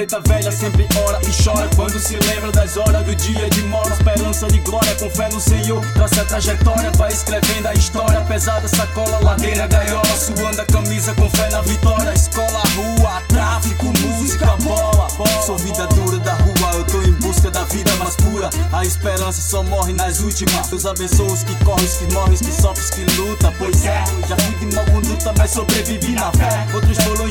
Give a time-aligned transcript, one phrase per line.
[0.00, 3.92] preta velha sempre ora e chora quando se lembra das horas do dia de mora.
[3.92, 8.20] Esperança de glória, com fé no Senhor, traça a trajetória, vai escrevendo a história.
[8.22, 12.14] Pesada sacola, ladeira, gaiola, suando a camisa com fé na vitória.
[12.14, 15.10] Escola, rua, tráfico, música, bola.
[15.44, 18.48] Sou vida dura da rua, eu tô em busca da vida mais pura.
[18.72, 20.68] A esperança só morre nas últimas.
[20.68, 23.52] Deus abençoa os que correm, os que morrem, os que sofrem, os que lutam.
[23.58, 26.66] Pois é, já fui de mal conduta, mas sobrevivi na fé.
[26.72, 27.28] Outros foram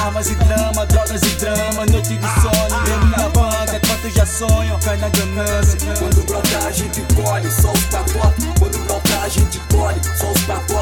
[0.00, 2.82] Armas e drama, drogas e drama, noite de sono.
[2.84, 5.78] Dentro da banda, quanto já sonham, cai na ganância.
[5.98, 8.46] Quando brotar a gente colhe, só os pacotes.
[8.58, 10.81] Quando brotar a gente colhe, só os pacotes.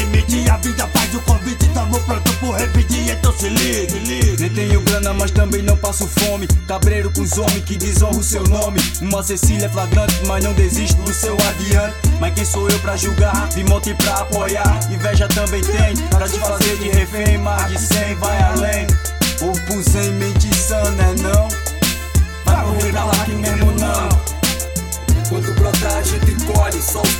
[0.00, 1.68] Limite, a vida faz o convite.
[1.74, 3.98] Tamo pronto pro revide, então se ligue.
[3.98, 4.36] ligue.
[4.40, 6.46] Nem tenho grana, mas também não passo fome.
[6.66, 8.80] Cabreiro com os homens que desonram o seu nome.
[9.00, 11.94] Uma Cecília flagrante, mas não desisto do seu adiante.
[12.18, 13.48] Mas quem sou eu pra julgar?
[13.48, 14.80] De monte pra apoiar.
[14.90, 17.38] Inveja também tem, pra te fazer de refém.
[17.38, 18.86] Mais de 100 vai além.
[19.38, 21.48] Corpo sem mente sã, né não?
[22.44, 24.08] Vai morrer pra lá que mesmo não.
[25.28, 27.14] Quando brotar a gente colhe, só os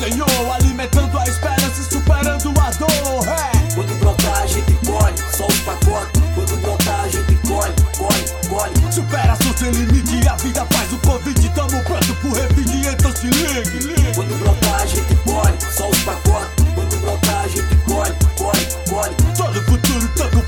[0.00, 3.28] Senhor, alimentando a esperança e superando a dor.
[3.28, 3.74] É.
[3.74, 6.22] Quando brotar a gente colhe, só os pacotes.
[6.34, 8.92] Quando brotar a gente colhe, colhe, colhe.
[8.92, 11.50] Superação sem limite, a vida faz o convite.
[11.50, 13.78] Tamo pronto pro revide, então se ligue.
[13.88, 14.14] ligue.
[14.14, 16.64] Quando brotar a gente colhe, só os pacotes.
[16.74, 19.14] Quando brotar a gente colhe, colhe, colhe.
[19.36, 19.90] Todo futuro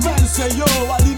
[0.03, 1.12] fé no Senhor, alimentando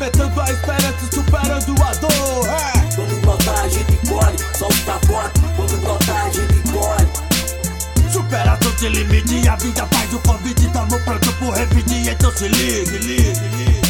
[8.84, 9.48] sem limite.
[9.48, 13.40] A vida faz o convite, tá no pronto por repetir, então se liga, se liga,
[13.56, 13.83] liga.